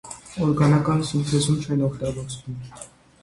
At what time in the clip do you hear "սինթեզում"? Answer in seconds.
1.09-1.59